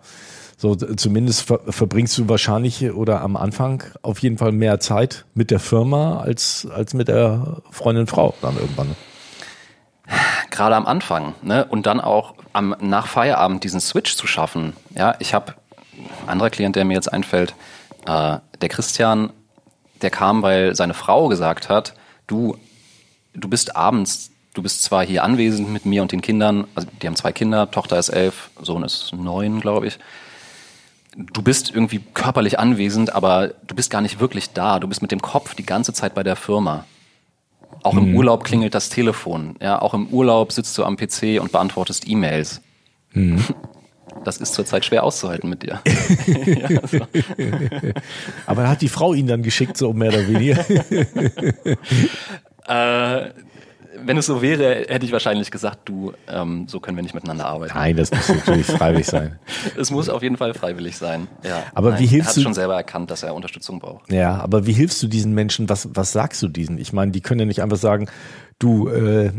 [0.57, 5.51] So, zumindest ver verbringst du wahrscheinlich oder am Anfang auf jeden Fall mehr Zeit mit
[5.51, 8.89] der Firma als, als mit der Freundin Frau dann irgendwann.
[8.89, 8.95] Ne?
[10.49, 11.65] Gerade am Anfang, ne?
[11.65, 14.73] Und dann auch am nach Feierabend diesen Switch zu schaffen.
[14.95, 15.55] Ja, ich habe
[16.23, 17.55] ein anderer Klient, der mir jetzt einfällt,
[18.05, 19.31] äh, der Christian,
[20.01, 21.93] der kam, weil seine Frau gesagt hat,
[22.27, 22.57] du,
[23.33, 27.07] du bist abends, du bist zwar hier anwesend mit mir und den Kindern, also die
[27.07, 29.99] haben zwei Kinder, Tochter ist elf, Sohn ist neun, glaube ich.
[31.15, 34.79] Du bist irgendwie körperlich anwesend, aber du bist gar nicht wirklich da.
[34.79, 36.85] Du bist mit dem Kopf die ganze Zeit bei der Firma.
[37.81, 38.17] Auch im mhm.
[38.17, 39.55] Urlaub klingelt das Telefon.
[39.61, 42.61] Ja, auch im Urlaub sitzt du am PC und beantwortest E-Mails.
[43.13, 43.43] Mhm.
[44.23, 45.81] Das ist zurzeit schwer auszuhalten mit dir.
[46.45, 46.99] ja, so.
[48.45, 50.63] Aber hat die Frau ihn dann geschickt, so mehr oder weniger?
[52.67, 53.31] äh,
[54.05, 57.45] wenn es so wäre, hätte ich wahrscheinlich gesagt, du, ähm, so können wir nicht miteinander
[57.45, 57.73] arbeiten.
[57.75, 59.39] Nein, das muss natürlich freiwillig sein.
[59.77, 61.27] es muss auf jeden Fall freiwillig sein.
[61.43, 61.63] Ja.
[61.73, 62.41] Aber Nein, wie hilfst er hat du?
[62.41, 64.11] schon selber erkannt, dass er Unterstützung braucht.
[64.11, 65.69] Ja, aber wie hilfst du diesen Menschen?
[65.69, 66.77] Was, was sagst du diesen?
[66.77, 68.07] Ich meine, die können ja nicht einfach sagen,
[68.59, 69.31] du, äh,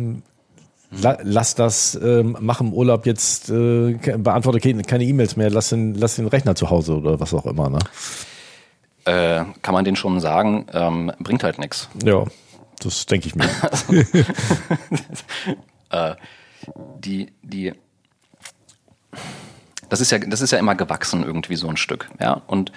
[1.02, 5.94] La, lass das, äh, mach im Urlaub jetzt, äh, beantworte keine E-Mails mehr, lass den,
[5.94, 7.80] lass den Rechner zu Hause oder was auch immer, ne?
[9.04, 11.88] Äh, kann man den schon sagen, ähm, bringt halt nichts.
[12.04, 12.24] Ja.
[12.80, 13.48] Das denke ich mir.
[15.90, 16.14] äh,
[16.98, 17.72] die, die,
[19.88, 22.42] das ist ja, das ist ja immer gewachsen irgendwie so ein Stück, ja.
[22.46, 22.72] Und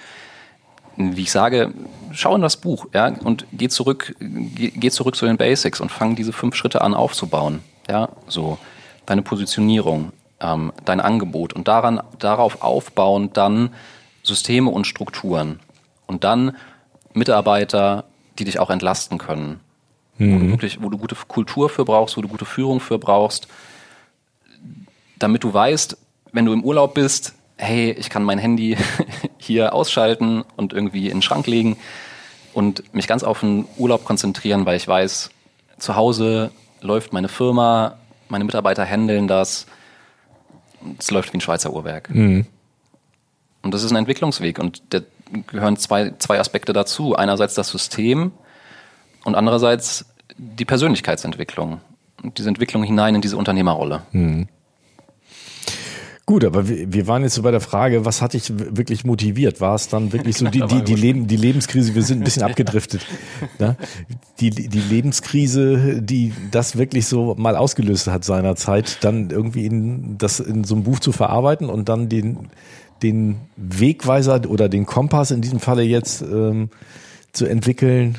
[0.96, 1.72] wie ich sage,
[2.12, 5.92] schau in das Buch, ja, und geh zurück, geh, geh zurück zu den Basics und
[5.92, 8.58] fang diese fünf Schritte an aufzubauen, ja, so
[9.06, 13.70] deine Positionierung, ähm, dein Angebot und daran, darauf aufbauen dann
[14.22, 15.60] Systeme und Strukturen
[16.06, 16.56] und dann
[17.14, 18.04] Mitarbeiter,
[18.38, 19.60] die dich auch entlasten können
[20.18, 20.34] mhm.
[20.34, 23.48] wo, du wirklich, wo du gute Kultur für brauchst, wo du gute Führung für brauchst,
[25.18, 25.96] damit du weißt,
[26.32, 28.76] wenn du im Urlaub bist, hey, ich kann mein Handy
[29.38, 31.76] hier ausschalten und irgendwie in den Schrank legen
[32.52, 35.30] und mich ganz auf den Urlaub konzentrieren, weil ich weiß,
[35.78, 36.50] zu Hause
[36.80, 37.96] läuft meine Firma,
[38.28, 39.66] meine Mitarbeiter handeln das,
[40.98, 42.10] es läuft wie ein Schweizer Uhrwerk.
[42.14, 42.46] Mhm.
[43.62, 45.00] Und das ist ein Entwicklungsweg und da
[45.48, 47.16] gehören zwei, zwei Aspekte dazu.
[47.16, 48.32] Einerseits das System,
[49.24, 51.80] und andererseits die Persönlichkeitsentwicklung
[52.22, 54.02] und diese Entwicklung hinein in diese Unternehmerrolle.
[54.12, 54.48] Mhm.
[56.28, 59.62] Gut, aber wir waren jetzt so bei der Frage, was hat dich wirklich motiviert?
[59.62, 61.94] War es dann wirklich so die, die, die, Leben, die Lebenskrise?
[61.94, 63.00] Wir sind ein bisschen abgedriftet.
[63.58, 63.76] Ne?
[64.38, 70.38] Die, die Lebenskrise, die das wirklich so mal ausgelöst hat seinerzeit, dann irgendwie in, das
[70.38, 72.50] in so einem Buch zu verarbeiten und dann den,
[73.02, 76.68] den Wegweiser oder den Kompass in diesem Falle jetzt ähm,
[77.32, 78.18] zu entwickeln,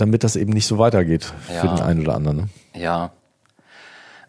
[0.00, 1.60] damit das eben nicht so weitergeht Ja.
[1.60, 2.36] für den einen oder anderen.
[2.36, 2.48] Ne?
[2.74, 3.12] Ja.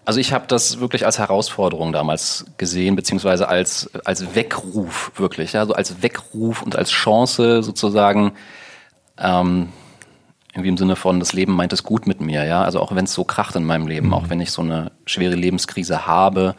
[0.04, 5.66] Also ich habe das wirklich als Herausforderung damals gesehen, beziehungsweise als, als Weckruf wirklich, ja,
[5.66, 8.32] so als Weckruf und als Chance sozusagen,
[9.20, 9.70] ähm,
[10.54, 12.64] irgendwie im Sinne von, das Leben meint es gut mit mir, ja.
[12.64, 15.36] Also auch wenn es so kracht in meinem Leben, auch wenn ich so eine schwere
[15.36, 16.56] Lebenskrise habe,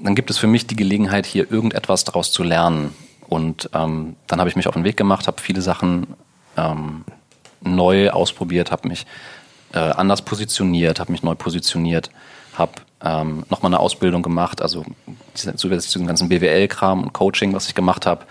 [0.00, 2.94] dann gibt es für mich die Gelegenheit, hier irgendetwas daraus zu lernen.
[3.28, 6.06] Und ähm, dann habe ich mich auf den Weg gemacht, habe viele Sachen
[6.56, 7.04] ähm,
[7.60, 9.06] neu ausprobiert, habe mich
[9.72, 12.10] äh, anders positioniert, habe mich neu positioniert,
[12.54, 14.84] habe ähm, nochmal eine Ausbildung gemacht, also
[15.34, 18.24] zusätzlich zu dem ganzen BWL-Kram und Coaching, was ich gemacht habe,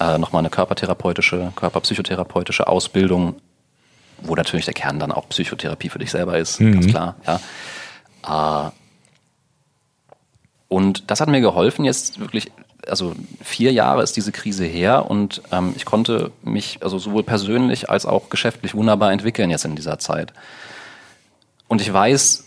[0.00, 3.36] äh, nochmal eine körpertherapeutische, körperpsychotherapeutische Ausbildung,
[4.22, 7.16] wo natürlich der Kern dann auch Psychotherapie für dich selber ist, ganz klar.
[8.26, 8.66] Ja.
[8.66, 8.70] Äh,
[10.68, 12.52] und das hat mir geholfen, jetzt wirklich,
[12.90, 17.88] also vier Jahre ist diese Krise her und ähm, ich konnte mich also sowohl persönlich
[17.88, 20.32] als auch geschäftlich wunderbar entwickeln jetzt in dieser Zeit.
[21.68, 22.44] Und ich weiß,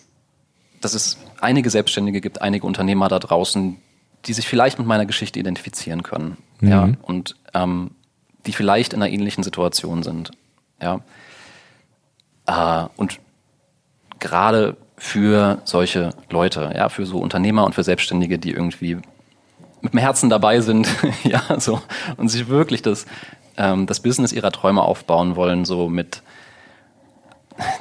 [0.82, 3.78] dass es einige Selbstständige gibt, einige Unternehmer da draußen,
[4.26, 6.38] die sich vielleicht mit meiner Geschichte identifizieren können.
[6.62, 7.92] Ja, und ähm,
[8.46, 10.32] die vielleicht in einer ähnlichen Situation sind.
[10.82, 11.02] Ja.
[12.46, 13.20] Äh, und
[14.20, 19.00] gerade für solche Leute, ja, für so Unternehmer und für Selbstständige, die irgendwie
[19.84, 20.88] mit dem Herzen dabei sind,
[21.24, 21.82] ja, so
[22.18, 23.06] und sich wirklich das,
[23.58, 26.24] ähm, das Business ihrer Träume aufbauen wollen, so mit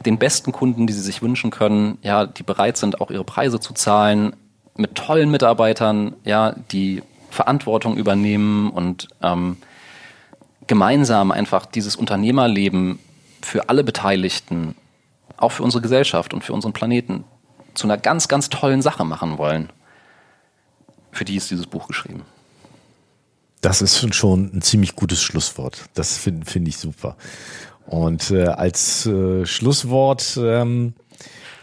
[0.05, 3.61] den besten Kunden, die sie sich wünschen können, ja, die bereit sind, auch ihre Preise
[3.61, 4.37] zu zahlen,
[4.77, 9.57] mit tollen Mitarbeitern, ja, die Verantwortung übernehmen und ähm,
[10.67, 12.99] gemeinsam einfach dieses Unternehmerleben
[13.41, 14.75] für alle Beteiligten,
[15.37, 17.25] auch für unsere Gesellschaft und für unseren Planeten,
[17.75, 19.71] zu einer ganz, ganz tollen Sache machen wollen.
[21.13, 22.23] Für die ist dieses Buch geschrieben.
[23.61, 25.85] Das ist schon ein ziemlich gutes Schlusswort.
[25.95, 27.17] Das finde find ich super.
[27.87, 30.95] Und äh, als äh, Schlusswort ähm,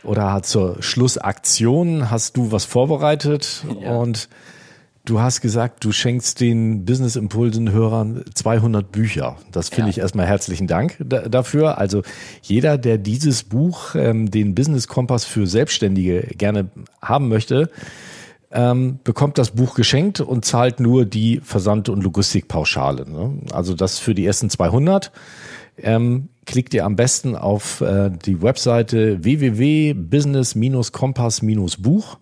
[0.04, 3.96] oder zur Schlussaktion hast du was vorbereitet Ja.
[3.98, 4.30] und
[5.04, 9.38] du hast gesagt, du schenkst den Business Impulsen Hörern 200 Bücher.
[9.52, 9.90] Das finde Ja.
[9.90, 11.78] ich erstmal herzlichen Dank da, dafür.
[11.80, 12.04] Also
[12.44, 16.70] jeder, der dieses Buch, ähm, den Business Kompass für Selbstständige gerne
[17.02, 17.70] haben möchte,
[18.52, 23.08] ähm, bekommt das Buch geschenkt und zahlt nur die Versand- und Logistikpauschale.
[23.10, 23.42] Ne?
[23.52, 25.12] Also das für die ersten 200.
[25.78, 32.18] Ähm, klickt ihr am besten auf äh, die Webseite www.business-kompass-buch.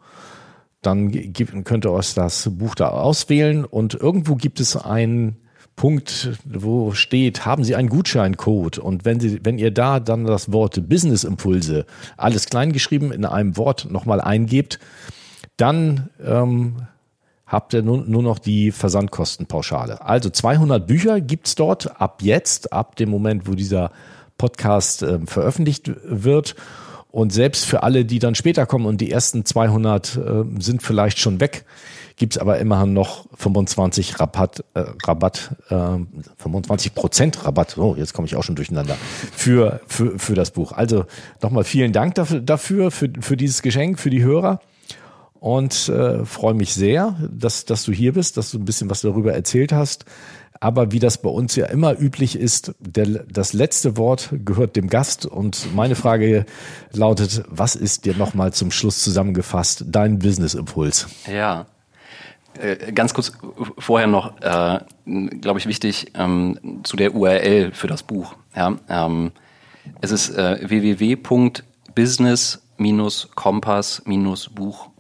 [0.82, 5.38] Dann gibt, könnt ihr euch das Buch da auswählen und irgendwo gibt es einen
[5.76, 10.52] Punkt, wo steht, haben Sie einen Gutscheincode und wenn Sie, wenn ihr da dann das
[10.52, 11.86] Wort Business Impulse,
[12.18, 14.80] alles klein geschrieben in einem Wort nochmal eingebt,
[15.58, 16.78] dann ähm,
[17.48, 20.02] habt ihr nur, nur noch die Versandkostenpauschale.
[20.02, 23.92] Also 200 Bücher gibt's dort ab jetzt, ab dem Moment, wo dieser
[24.38, 26.56] Podcast ähm, veröffentlicht wird.
[27.10, 31.18] Und selbst für alle, die dann später kommen und die ersten 200 äh, sind vielleicht
[31.20, 31.66] schon weg,
[32.18, 35.98] gibt's aber immerhin noch 25 Rabatt, äh, Rabatt äh,
[36.38, 37.78] 25 Prozent Rabatt.
[37.78, 38.98] Oh, jetzt komme ich auch schon durcheinander
[39.32, 40.74] für, für, für das Buch.
[40.74, 41.06] Also
[41.42, 44.60] nochmal vielen Dank dafür, dafür für, für dieses Geschenk, für die Hörer
[45.40, 49.02] und äh, freue mich sehr, dass, dass du hier bist, dass du ein bisschen was
[49.02, 50.06] darüber erzählt hast.
[50.60, 54.88] Aber wie das bei uns ja immer üblich ist, der, das letzte Wort gehört dem
[54.88, 55.26] Gast.
[55.26, 56.46] Und meine Frage
[56.92, 61.08] lautet, was ist dir nochmal zum Schluss zusammengefasst, dein Business-Impuls?
[61.32, 61.68] Ja.
[62.60, 63.34] Äh, Ganz kurz
[63.78, 68.36] vorher noch, äh, glaube ich, wichtig ähm, zu der URL für das Buch.
[68.56, 69.32] Ja, ähm,
[70.02, 70.70] es ist äh,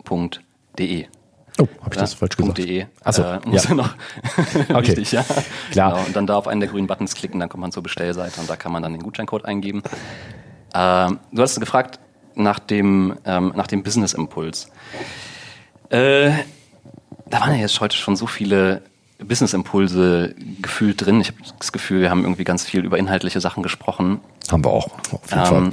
[0.09, 1.07] www.business-kompass-buch.de.
[1.59, 2.57] Oh, habe ich das falsch gesagt?
[2.59, 2.85] .de.
[3.03, 3.73] Achso, äh, muss ja.
[3.73, 3.95] noch.
[4.69, 4.89] Okay.
[4.89, 5.25] Wichtig, ja.
[5.71, 5.93] Klar.
[5.93, 8.39] Genau, und dann da auf einen der grünen Buttons klicken, dann kommt man zur Bestellseite
[8.39, 9.81] und da kann man dann den Gutscheincode eingeben.
[10.73, 11.99] Ähm, du hast gefragt
[12.35, 14.69] nach dem, ähm, nach dem Business-Impuls.
[15.89, 16.31] Äh,
[17.29, 18.83] da waren ja jetzt heute schon so viele
[19.17, 21.21] Business-Impulse gefühlt drin.
[21.21, 24.19] Ich habe das Gefühl, wir haben irgendwie ganz viel über inhaltliche Sachen gesprochen.
[24.51, 25.71] Haben wir auch, auf jeden Fall.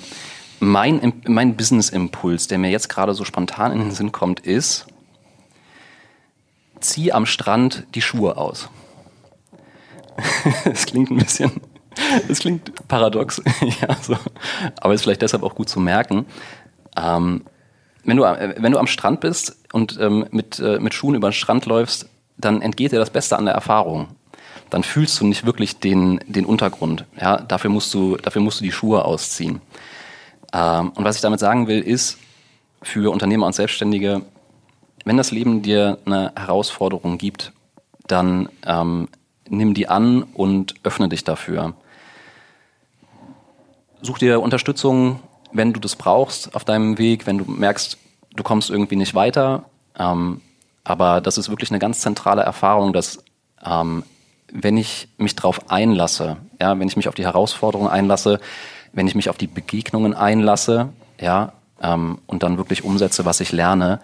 [0.61, 4.87] Mein, mein Business-Impuls, der mir jetzt gerade so spontan in den Sinn kommt, ist,
[6.81, 8.69] zieh am Strand die Schuhe aus.
[10.65, 11.51] Es klingt ein bisschen,
[12.29, 13.43] es klingt paradox,
[13.81, 14.17] ja, so.
[14.77, 16.27] aber ist vielleicht deshalb auch gut zu merken.
[16.97, 17.43] Ähm,
[18.05, 21.31] wenn, du, äh, wenn du am Strand bist und ähm, mit, äh, mit Schuhen über
[21.31, 24.09] den Strand läufst, dann entgeht dir das Beste an der Erfahrung.
[24.71, 27.05] Dann fühlst du nicht wirklich den, den Untergrund.
[27.21, 29.61] Ja, dafür musst du, dafür musst du die Schuhe ausziehen.
[30.55, 32.19] Ähm, und was ich damit sagen will, ist
[32.81, 34.23] für Unternehmer und Selbstständige,
[35.05, 37.53] wenn das Leben dir eine Herausforderung gibt,
[38.07, 39.09] dann ähm,
[39.49, 41.75] nimm die an und öffne dich dafür.
[44.01, 45.21] such dir Unterstützung,
[45.53, 47.97] wenn du das brauchst auf deinem Weg, wenn du merkst,
[48.37, 49.65] du kommst irgendwie nicht weiter.
[49.99, 50.41] Ähm,
[50.85, 53.25] aber das ist wirklich eine ganz zentrale Erfahrung, dass
[53.65, 54.05] ähm,
[54.53, 58.41] wenn ich mich darauf einlasse, ja, wenn ich mich auf die Herausforderungen einlasse,
[58.95, 63.53] wenn ich mich auf die Begegnungen einlasse, ja, ähm, und dann wirklich umsetze, was ich
[63.53, 64.01] lerne,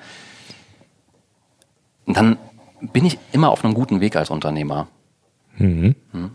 [2.07, 2.39] dann
[2.81, 4.89] bin ich immer auf einem guten Weg als Unternehmer.
[5.57, 5.95] Mhm.
[6.13, 6.31] Hm.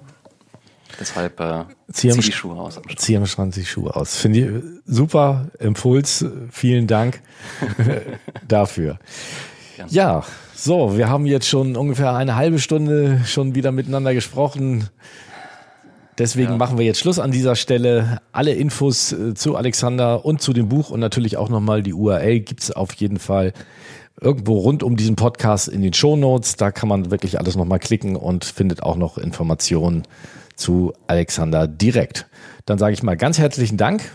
[0.99, 2.79] Deshalb äh, zieh, zieh die Schuhe aus.
[2.95, 4.15] Zieh am Strand die Schuhe aus.
[4.15, 6.25] Finde ich super Impuls.
[6.51, 7.21] Vielen Dank
[8.47, 8.99] dafür.
[9.75, 9.91] Gerne.
[9.91, 10.23] Ja,
[10.55, 14.89] so, wir haben jetzt schon ungefähr eine halbe Stunde schon wieder miteinander gesprochen.
[16.17, 16.57] Deswegen ja.
[16.57, 18.19] machen wir jetzt Schluss an dieser Stelle.
[18.31, 22.39] Alle Infos äh, zu Alexander und zu dem Buch und natürlich auch nochmal die URL
[22.39, 23.53] gibt's auf jeden Fall
[24.21, 26.55] irgendwo rund um diesen Podcast in den Show Notes.
[26.55, 30.03] Da kann man wirklich alles nochmal klicken und findet auch noch Informationen
[30.55, 32.27] zu Alexander direkt.
[32.65, 34.09] Dann sage ich mal ganz herzlichen Dank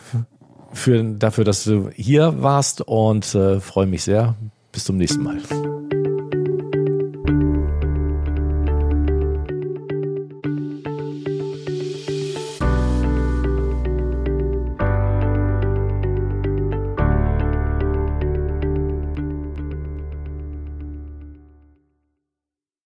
[0.73, 4.37] für, dafür, dass du hier warst und äh, freue mich sehr.
[4.73, 5.39] Bis zum nächsten Mal.